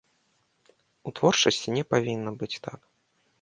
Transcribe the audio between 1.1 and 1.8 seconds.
У творчасці